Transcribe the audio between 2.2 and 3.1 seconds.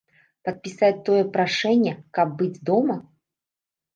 быць дома?